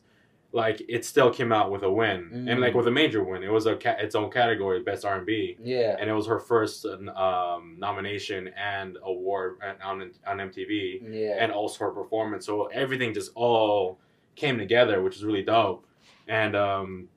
[0.51, 2.59] like it still came out with a win and Mm.
[2.59, 3.43] like with a major win.
[3.43, 5.95] It was a ca- its own category, best R and B, Yeah.
[5.99, 11.37] and it was her first um, nomination and award on on MTV, Yeah.
[11.39, 12.45] and also her performance.
[12.47, 13.99] So everything just all
[14.35, 15.85] came together, which is really dope.
[16.27, 17.09] And um,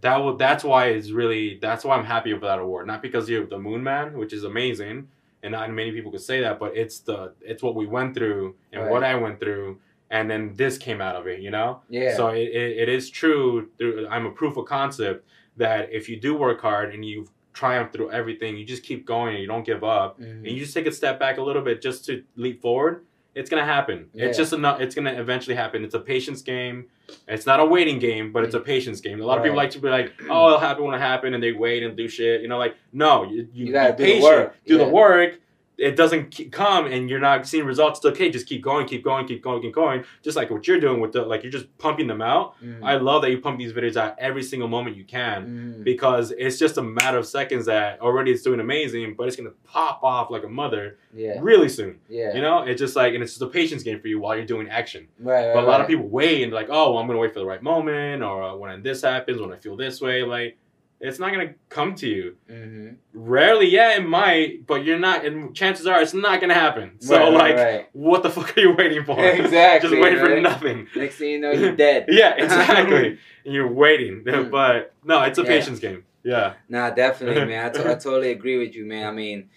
[0.00, 2.86] that will that's why it's really that's why I'm happy with that award.
[2.88, 5.08] Not because you have the Moon Man, which is amazing,
[5.44, 8.56] and not many people could say that, but it's the it's what we went through
[8.72, 9.78] and what I went through,
[10.10, 11.80] and then this came out of it, you know.
[11.88, 12.16] yeah.
[12.16, 13.68] So it, it, it is true.
[13.78, 17.92] Through, I'm a proof of concept that if you do work hard and you triumph
[17.92, 20.38] through everything, you just keep going and you don't give up, Mhm.
[20.38, 23.04] and you just take a step back a little bit just to leap forward.
[23.34, 24.08] It's gonna happen.
[24.14, 24.42] It's Yeah.
[24.42, 24.80] just enough.
[24.80, 25.84] It's gonna eventually happen.
[25.84, 26.86] It's a patience game.
[27.28, 29.20] It's not a waiting game, but it's a patience game.
[29.20, 31.42] A lot of people like to be like, "Oh, it'll happen when it happen," and
[31.42, 32.40] they wait and do shit.
[32.42, 34.56] You know, like no, you, you, You gotta do the patient, work.
[34.66, 35.40] do the work.
[35.80, 38.00] It doesn't come, and you're not seeing results.
[38.00, 38.28] It's okay.
[38.30, 40.04] Just keep going, keep going, keep going, keep going.
[40.22, 42.54] Just like what you're doing with the like, you're just pumping them out.
[42.62, 42.80] Mhm.
[42.82, 45.46] I love that you pump these videos out every single moment you can
[45.80, 45.84] Mhm.
[45.84, 49.54] because it's just a matter of seconds that already it's doing amazing, but it's gonna
[49.64, 51.38] pop off like a mother Yeah.
[51.40, 52.00] really soon.
[52.10, 52.34] Yeah.
[52.34, 54.44] You know, it's just like, and it's just a patience game for you while you're
[54.44, 55.08] doing action.
[55.18, 55.46] Right.
[55.46, 55.80] right But a lot right.
[55.80, 58.42] of people wait and like, oh, well, I'm gonna wait for the right moment, or
[58.42, 60.58] uh, when this happens, when I feel this way, like.
[61.02, 62.36] It's not gonna come to you.
[62.50, 62.88] Mm-hmm.
[63.14, 65.24] Rarely, yeah, it might, but you're not.
[65.24, 67.00] And chances are, it's not gonna happen.
[67.00, 67.88] So, Right, like, right.
[67.92, 69.18] what the fuck are you waiting for?
[69.24, 70.88] Exactly, Just waiting for nothing.
[70.94, 72.06] Next thing you know, you're dead.
[72.10, 73.18] Yeah, exactly.
[73.44, 74.50] and you're waiting, Mm.
[74.50, 75.48] but no, it's a Yeah.
[75.48, 76.04] patience game.
[76.22, 76.54] Yeah.
[76.68, 77.66] Nah, definitely, man.
[77.66, 79.06] I, to- I totally agree with you, man.
[79.06, 79.48] I mean,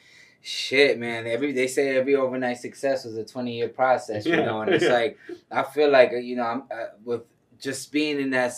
[0.41, 1.27] shit, man.
[1.27, 4.73] Every they say every overnight success was a twenty year process, you Yeah, know, and
[4.73, 4.93] it's yeah.
[4.93, 5.17] like
[5.51, 7.23] I feel like you know I'm uh, with
[7.59, 8.53] just being in that,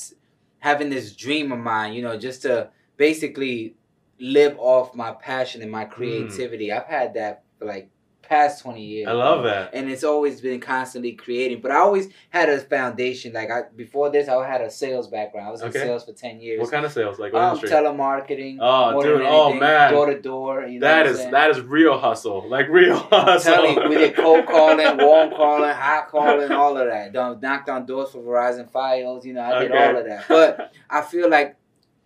[0.60, 3.76] having this dream of mine, you know, just to basically
[4.20, 6.72] live off my passion and my creativity.
[6.72, 7.90] I've had that for like
[8.22, 9.08] past twenty years.
[9.08, 9.12] Mm.
[9.12, 9.70] I love that.
[9.76, 11.62] and it's always been constantly creating.
[11.62, 13.34] But I always had a foundation.
[13.34, 15.48] Like I before this, I had a sales background.
[15.48, 16.60] I was in sales for ten years.
[16.62, 17.20] What kind of sales?
[17.20, 17.70] Like what Um, industry?
[17.78, 18.58] telemarketing.
[18.62, 19.22] Oh, dude.
[19.24, 19.94] Oh, man.
[19.94, 20.66] Door to door.
[20.66, 22.50] You know that is that is real hustle.
[22.50, 23.64] Like real hustle.
[23.84, 27.14] you, we did cold calling, warm calling, hot calling, all of that.
[27.14, 29.24] Done knocked on doors for Verizon FiOS.
[29.26, 29.86] You know, I did Okay.
[29.88, 30.26] all of that.
[30.28, 31.58] But I feel like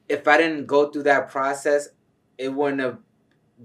[0.09, 1.89] if I didn't go through that process,
[2.37, 2.97] it wouldn't have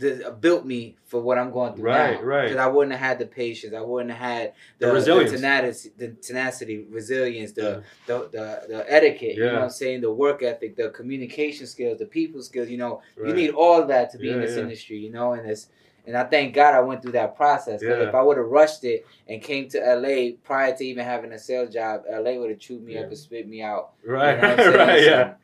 [0.02, 2.22] uh, built me for what I'm going through Right, now.
[2.22, 2.42] right.
[2.48, 3.74] Because I wouldn't have had the patience.
[3.74, 5.30] I wouldn't have had the, The resilience.
[5.30, 7.80] the tenacity, the tenacity, resilience, the, Yeah.
[8.06, 9.36] the, the the etiquette.
[9.36, 10.00] You know what I'm saying?
[10.00, 12.68] The work ethic, the communication skills, the people skills.
[12.68, 14.62] You know, you need all that to be in this yeah.
[14.64, 14.96] industry.
[14.98, 15.68] You know, and it's
[16.06, 17.80] and I thank God I went through that process.
[17.80, 18.08] 'cause Yeah.
[18.08, 21.38] if I would have rushed it and came to LA prior to even having a
[21.38, 23.02] sales job, LA would have chewed me Yeah.
[23.02, 23.92] up and spit me out.
[24.04, 25.34] Right, You know right, So, yeah.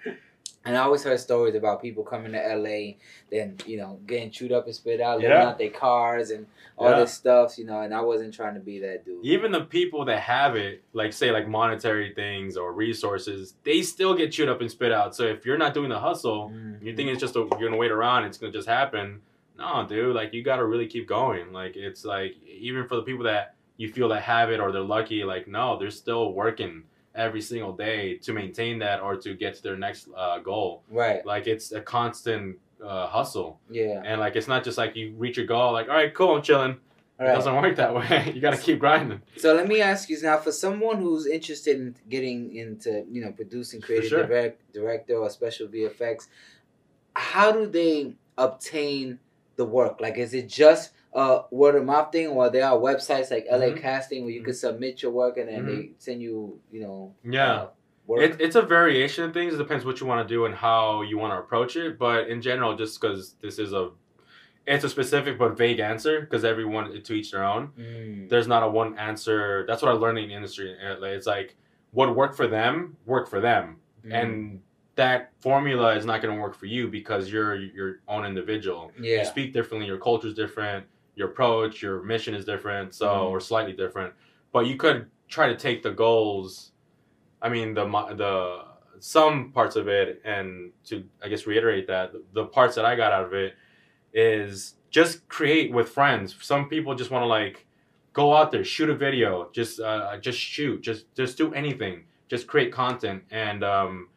[0.64, 2.96] And I always heard stories about people coming to LA,
[3.30, 5.48] then you know getting chewed up and spit out, living Yeah.
[5.48, 6.46] out their cars and
[6.76, 7.00] all Yeah.
[7.00, 7.80] this stuff, you know.
[7.80, 9.24] And I wasn't trying to be that dude.
[9.24, 14.14] Even the people that have it, like say like monetary things or resources, they still
[14.14, 15.14] get chewed up and spit out.
[15.16, 16.82] So if you're not doing the hustle, Mhm.
[16.82, 19.22] you think it's just a, you're gonna wait around, it's gonna just happen.
[19.58, 21.52] No, dude, like you gotta really keep going.
[21.54, 24.82] Like it's like even for the people that you feel that have it or they're
[24.82, 26.82] lucky, like no, they're still working
[27.14, 30.82] every single day to maintain that or to get to their next uh, goal.
[30.90, 31.24] right?
[31.26, 34.00] Like it's a constant uh, hustle, Yeah.
[34.04, 36.42] and like it's not just like you reach your goal, like all right, cool, I'm
[36.42, 36.72] chilling.
[37.18, 37.34] It Right.
[37.34, 38.32] doesn't work that way.
[38.34, 39.20] you gotta keep grinding.
[39.36, 43.32] So let me ask you now, for someone who's interested in getting into, you know,
[43.32, 44.24] producing, creative sure.
[44.26, 46.28] direct, director or special VFX,
[47.14, 49.18] how do they obtain
[49.56, 50.00] the work?
[50.00, 53.70] Like, is it just a word of mouth thing, or there are websites like LA
[53.70, 53.78] Mhm.
[53.80, 57.62] Casting where you can submit your work and then they send you, you know, Yeah.
[58.08, 58.14] uh?
[58.14, 59.54] It, it's a variation of things.
[59.54, 61.98] It depends what you want to do and how you want to approach it.
[61.98, 63.90] But in general, just because this is a,
[64.66, 67.70] it's a specific but vague answer because everyone to each their own.
[67.78, 68.28] Mm.
[68.28, 69.64] There's not a one answer.
[69.66, 70.76] That's what I learned in the industry.
[70.84, 71.56] Uh, It's like
[71.92, 74.12] what worked for them worked for them, Mm.
[74.22, 74.60] and
[74.96, 78.90] that formula is not going to work for you because you're your own individual.
[79.00, 79.86] yeah, You speak differently.
[79.86, 80.84] Your culture is different.
[81.20, 82.94] Your approach, your mission is different.
[82.94, 83.30] So Mhm.
[83.30, 84.12] or slightly different.
[84.54, 86.72] But you could try to take the goals.
[87.42, 87.84] I mean the
[88.24, 88.34] the
[88.98, 92.06] some parts of it, and to I guess reiterate that
[92.38, 93.52] the parts that I got out of it
[94.12, 96.36] is just create with friends.
[96.40, 97.66] Some people just want to like
[98.12, 101.96] go out there, shoot a video, just uh, just shoot, just just do anything,
[102.28, 104.08] just create content and um,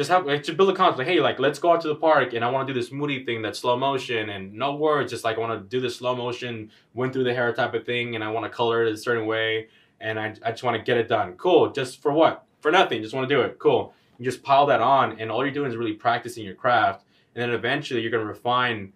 [0.00, 0.96] just have like, to build a content.
[0.98, 2.90] Like, hey, like let's go out to the park and I want to do this
[2.90, 5.96] moody thing that's slow motion and no words, just like I want to do this
[5.96, 8.90] slow motion, went through the hair type of thing, and I want to color it
[8.92, 9.68] a certain way,
[10.00, 11.34] and I I just want to get it done.
[11.34, 12.46] Cool, just for what?
[12.62, 13.02] For nothing.
[13.02, 13.58] Just want to do it.
[13.58, 13.92] Cool.
[14.18, 17.42] You just pile that on, and all you're doing is really practicing your craft, and
[17.42, 18.94] then eventually you're gonna refine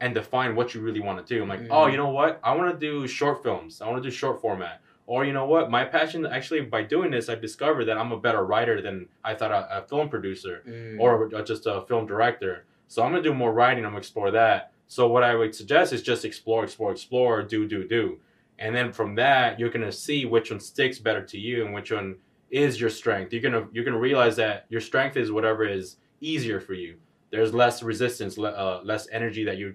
[0.00, 1.42] and define what you really want to do.
[1.42, 1.68] I'm like, Mhm.
[1.70, 2.40] oh, you know what?
[2.42, 3.80] I want to do short films.
[3.80, 4.80] I want to do short format.
[5.10, 5.72] Or you know what?
[5.72, 9.34] My passion actually by doing this, I've discovered that I'm a better writer than I
[9.34, 11.00] thought a, a film producer Mm.
[11.00, 12.64] or just a film director.
[12.86, 13.84] So I'm gonna do more writing.
[13.84, 14.70] I'm gonna explore that.
[14.86, 18.18] So what I would suggest is just explore, explore, explore, do, do, do,
[18.60, 21.90] and then from that you're gonna see which one sticks better to you and which
[21.90, 22.14] one
[22.52, 23.32] is your strength.
[23.32, 26.98] You're gonna you're gonna realize that your strength is whatever is easier for you.
[27.30, 29.74] There's less resistance, le- uh, less energy that you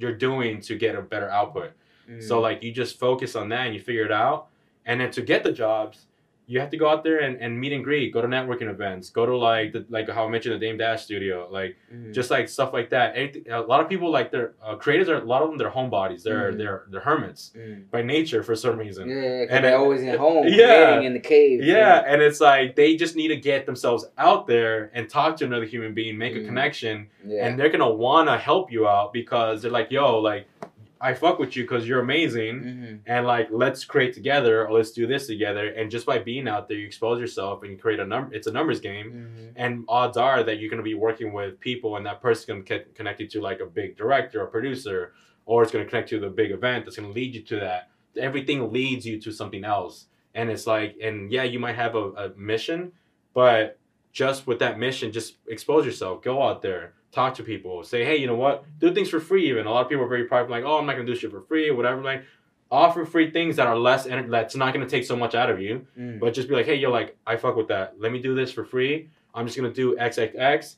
[0.00, 1.70] you're doing to get a better output.
[2.10, 2.20] Mm.
[2.20, 4.48] So like you just focus on that and you figure it out.
[4.86, 6.06] And then to get the jobs,
[6.48, 9.10] you have to go out there and, and meet and greet, go to networking events,
[9.10, 12.14] go to like the, like how I mentioned the Dame Dash studio, like Mm.
[12.14, 13.16] just like stuff like that.
[13.16, 15.70] Anything, a lot of people like their uh, creators are a lot of them they're
[15.72, 16.22] homebodies.
[16.22, 16.58] They're Mhm.
[16.58, 17.90] they're they're hermits Mm.
[17.90, 19.08] by nature for some reason.
[19.10, 21.00] Yeah, And they're always at home, Yeah.
[21.00, 21.64] in the cave.
[21.64, 25.44] Yeah, and it's like they just need to get themselves out there and talk to
[25.44, 26.46] another human being, make a Mhm.
[26.46, 27.44] connection, yeah.
[27.44, 30.46] and they're gonna wanna help you out because they're like, yo, like
[31.00, 33.00] I fuck with you because you're amazing Mhm.
[33.06, 35.68] and like let's create together or let's do this together.
[35.68, 38.46] And just by being out there you expose yourself and you create a number it's
[38.46, 39.08] a numbers game.
[39.12, 39.52] Mhm.
[39.56, 42.62] and odds are that you're going to be working with people and that person's going
[42.64, 45.12] to get connected to like a big director or producer
[45.44, 47.42] or it's going to connect you to the big event that's going to lead you
[47.42, 47.90] to that.
[48.16, 50.06] Everything leads you to something else.
[50.34, 52.92] And it's like and yeah you might have a, a mission
[53.34, 53.78] but
[54.12, 56.22] just with that mission just expose yourself.
[56.22, 59.44] Go out there talk to people say hey you know what do things for free
[59.48, 61.30] even a lot of people are very private like oh i'm not to do shit
[61.36, 62.22] for free whatever like
[62.70, 65.58] offer free things that are less ener- that's not to take so much out of
[65.60, 66.18] you Mm.
[66.20, 67.94] but just be like, hey, yo, like I fuck with that.
[68.02, 69.08] Let me do this for free.
[69.34, 70.76] I'm just gonna do XXX.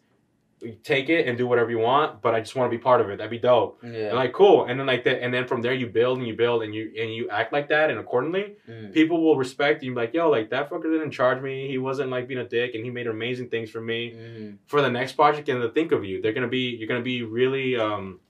[0.82, 3.08] Take it and do whatever you want, but I just want to be part of
[3.10, 3.18] it.
[3.18, 3.78] That'd be dope.
[3.84, 4.08] yeah.
[4.08, 4.64] And like cool.
[4.66, 6.90] And then like that, and then from there you build and you build and you
[7.00, 8.92] and you act like that and accordingly, Mm.
[8.92, 9.94] people will respect you.
[9.94, 11.68] Like yo, like that fucker didn't charge me.
[11.68, 14.56] He wasn't like being a dick, and he made amazing things for me Mhm.
[14.66, 15.48] for the next project.
[15.48, 18.20] And to think of you, they're gonna be you're gonna be really um.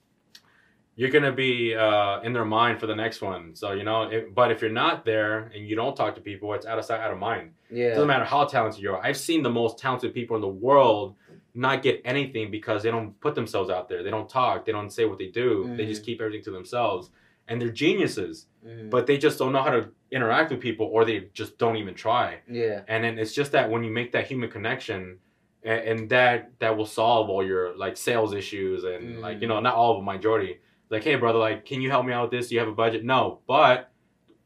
[0.95, 4.03] You're gonna be uh, in their mind for the next one, so you know.
[4.09, 6.83] It, but if you're not there and you don't talk to people, it's out of
[6.83, 7.51] sight, out of mind.
[7.71, 9.01] Yeah, It doesn't matter how talented you are.
[9.01, 11.15] I've seen the most talented people in the world
[11.53, 14.03] not get anything because they don't put themselves out there.
[14.03, 14.65] They don't talk.
[14.65, 15.73] They don't say what they do.
[15.75, 17.09] They just keep everything to themselves.
[17.47, 18.89] And they're geniuses, Mhm.
[18.91, 21.95] but they just don't know how to interact with people or they just don't even
[21.95, 22.39] try.
[22.47, 22.81] yeah.
[22.87, 25.19] And then it's just that when you make that human connection,
[25.63, 29.59] and, and that that will solve all your like sales issues and like you know
[29.59, 30.59] not all of them majority.
[30.89, 32.47] Like hey brother, like can you help me out with this?
[32.49, 33.03] Do you have a budget?
[33.03, 33.91] No, but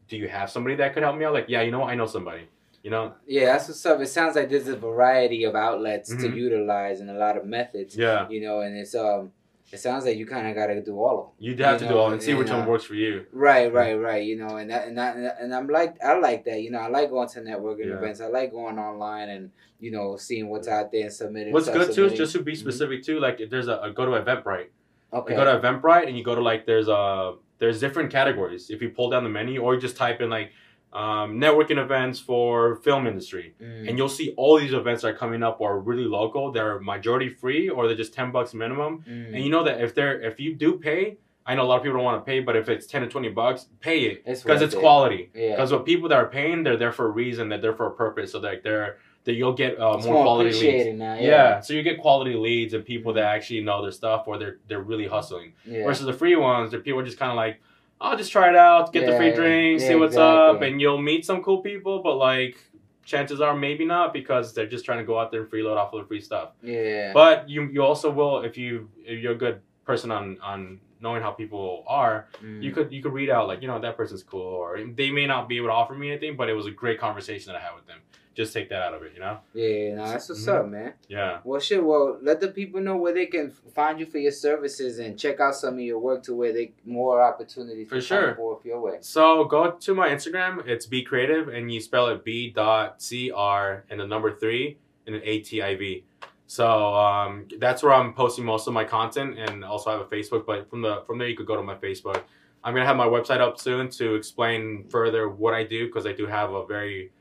[0.08, 1.34] do you have somebody that could help me out?
[1.34, 1.89] Like yeah, you know what?
[1.89, 2.48] I know somebody.
[2.84, 4.00] You know Yeah, that's what's up.
[4.02, 6.36] It sounds like there's a variety of outlets to Mhm.
[6.36, 7.96] utilize and a lot of methods.
[7.98, 8.28] yeah.
[8.30, 9.32] You know, and it's um
[9.72, 11.34] it sounds like you kind of got to do all of them.
[11.39, 13.26] You have to You do all and see which and, one uh, works for you.
[13.32, 14.24] Right, right, right.
[14.24, 16.62] You know, and that, and that, and I'm like, I like that.
[16.62, 17.98] You know, I like going to networking Yeah.
[17.98, 18.22] events.
[18.22, 21.54] I like going online and you know seeing what's out there and submitting.
[21.54, 22.58] What's good too is just to be Mhm.
[22.58, 23.19] specific too.
[23.19, 24.67] Like if there's a, a go to Eventbrite.
[25.13, 25.32] okay.
[25.34, 28.69] You go to Eventbrite and you go to like there's a there's different categories.
[28.69, 30.52] If you pull down the menu or you just type in like
[30.93, 33.89] um, networking events for film industry, Mm.
[33.89, 36.51] and you'll see all these events that are coming up are really local.
[36.51, 39.03] They're majority free or they're just ten bucks minimum.
[39.10, 39.34] Mm.
[39.36, 41.84] And you know that if they're if you do pay, I know a lot of
[41.84, 44.62] people don't want to pay, but if it's ten to twenty bucks, pay it because
[44.62, 44.79] it's it.
[44.79, 45.29] quality.
[45.34, 45.51] yeah.
[45.51, 47.49] Because what people that are paying, they're there for a reason.
[47.49, 48.32] That they're there for a purpose.
[48.34, 50.99] So like they're that you'll get uh, It's more, quality leads.
[50.99, 51.15] now.
[51.15, 51.21] Yeah.
[51.21, 51.60] Yeah.
[51.62, 54.82] so you get quality leads and people that actually know their stuff or they're they're
[54.91, 55.53] really hustling.
[55.65, 55.84] yeah.
[55.86, 57.62] Versus the free ones, the people are just kind of like,
[58.04, 60.80] I'll just try it out, get the free yeah, drink, yeah, see what's up, and
[60.82, 62.04] you'll meet some cool people.
[62.04, 62.58] But like,
[63.06, 65.94] chances are maybe not because they're just trying to go out there and freeload off
[65.94, 66.50] of the free stuff.
[66.62, 67.13] Yeah.
[67.13, 71.22] But you you also will if you if you're a good person on on knowing
[71.22, 72.62] how people are, Mm.
[72.63, 75.26] you could you could read out like you know that person's cool or they may
[75.26, 77.63] not be able to offer me anything, but it was a great conversation that I
[77.63, 78.00] had with them.
[78.36, 79.38] Just take that out of it, you know?
[79.54, 80.60] Yeah, no, that's what's Mhm.
[80.60, 80.93] up, man.
[81.08, 81.39] Yeah.
[81.43, 81.84] Well, shit.
[81.84, 85.39] Well, let the people know where they can find you for your services and check
[85.39, 88.36] out some of your work to where they more opportunities For to sure.
[88.36, 88.98] forth your way.
[89.02, 90.67] So go to my Instagram.
[90.67, 94.80] It's be creative, and you spell it B dot C R and the number three
[95.06, 96.04] and an A T I V.
[96.48, 100.06] So um, that's where I'm posting most of my content, and also I have a
[100.06, 100.46] Facebook.
[100.46, 102.22] But from the from there, you could go to my Facebook.
[102.63, 106.13] I'm gonna have my website up soon to explain further what I do because I
[106.13, 107.12] do have a very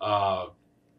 [0.00, 0.46] uh,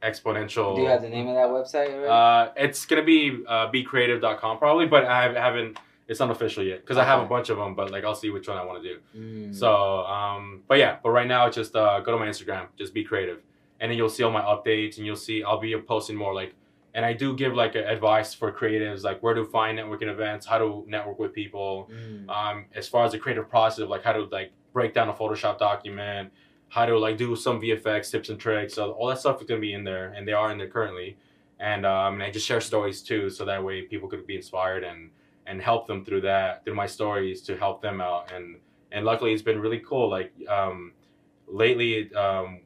[0.04, 0.76] exponential.
[0.76, 2.08] Do you have the name of that website already?
[2.08, 5.80] Uh, it's gonna be uh, becreative.com probably, but I haven't.
[6.06, 7.76] It's unofficial yet because I have a bunch of them.
[7.76, 9.00] But like, I'll see which one I want to do.
[9.18, 9.56] Mm.
[9.56, 9.74] So,
[10.06, 13.04] um, but yeah, but right now it's just uh, go to my Instagram, just be
[13.06, 13.40] creative,
[13.80, 16.56] and then you'll see all my updates, and you'll see I'll be posting more like,
[16.94, 20.58] and I do give like advice for creatives, like where to find networking events, how
[20.58, 22.30] to network with people, Mm.
[22.30, 25.14] um, as far as the creative process of like how to like break down a
[25.14, 26.32] Photoshop document,
[26.74, 28.74] how to like do some VFX tips and tricks.
[28.74, 31.18] So all that stuff is gonna be in there, and they are in there currently.
[31.60, 34.84] And um, and I just share stories too, so that way people could be inspired
[34.84, 35.12] and
[35.46, 38.32] and help them through that through my stories to help them out.
[38.34, 38.58] And
[38.92, 40.10] and luckily it's been really cool.
[40.10, 40.94] Like um,
[41.48, 42.62] lately, um,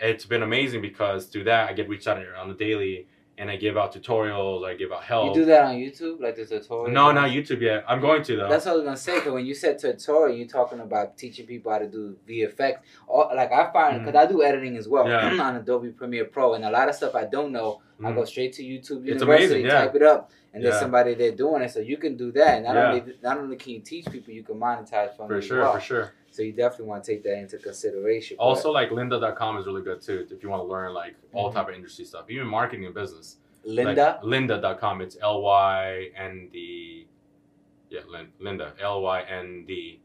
[0.00, 3.06] it's been amazing because through that I get reached out on the daily,
[3.42, 5.26] and I give out tutorials, I give out help.
[5.26, 6.92] You do that on YouTube, like the tutorial?
[6.94, 7.84] No, not YouTube yet.
[7.88, 8.48] I'm going to though.
[8.48, 9.20] That's what I was gonna say.
[9.20, 12.76] Cause when you said tutorial, you're talking about teaching people how to do VFX.
[13.08, 14.04] Or like I find, Mm.
[14.06, 15.42] because I do editing as well Yeah.
[15.42, 18.14] on Adobe Premiere Pro, and a lot of stuff I don't know, I Mm.
[18.14, 19.80] go straight to YouTube It's amazing, yeah.
[19.86, 21.70] type it up, and there's somebody there doing it.
[21.72, 22.54] So you can do that.
[22.58, 22.88] And not Yeah.
[22.92, 25.72] only not only can you teach people, you can monetize from it for sure, well.
[25.74, 26.12] for sure.
[26.32, 28.36] So you definitely want to take that into consideration.
[28.40, 31.54] Also, like lynda.com is really good too if you want to learn like all Mhm.
[31.54, 33.36] type of industry stuff, even marketing and business.
[33.64, 34.18] Linda.
[34.22, 35.00] Like, lynda.com.
[35.02, 37.06] It's L Y N D.
[37.90, 38.72] Yeah, Lin- Linda.
[38.80, 40.00] L Y N D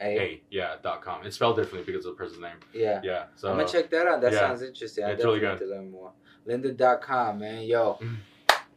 [0.00, 0.42] Hey, A.
[0.50, 1.24] Yeah, dot com.
[1.24, 2.56] It's spelled differently because of the person's name.
[2.74, 3.00] yeah.
[3.04, 3.24] Yeah.
[3.36, 4.20] So I'm gonna check that out.
[4.22, 4.40] That yeah.
[4.40, 5.04] sounds interesting.
[5.04, 6.12] I It's definitely really need to learn more.
[6.46, 7.62] lynda.com, man.
[7.62, 7.94] Yo.
[8.00, 8.16] Mm.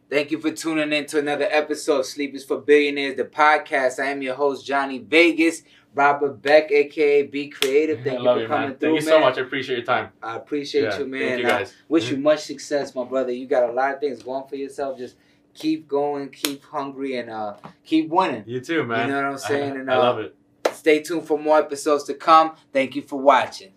[0.09, 3.99] Thank you for tuning in to another episode of Sleep is for Billionaires, the podcast.
[3.99, 5.61] I am your host, Johnny Vegas,
[5.95, 7.99] Robert Beck, aka Be Creative.
[8.03, 8.77] Thank I you for you, coming man.
[8.77, 9.19] through, Thank you man.
[9.19, 9.37] so much.
[9.37, 10.09] I appreciate your time.
[10.21, 11.21] I appreciate Yeah, you, man.
[11.21, 11.73] Thank you I guys.
[11.87, 13.31] wish you much success, my brother.
[13.31, 14.97] You got a lot of things going for yourself.
[14.97, 15.15] Just
[15.53, 18.43] keep going, keep hungry, and uh, keep winning.
[18.45, 19.07] You too, man.
[19.07, 19.73] You know what I'm saying?
[19.73, 20.35] I, And, I uh, love it.
[20.73, 22.55] Stay tuned for more episodes to come.
[22.71, 23.71] Thank you for watching.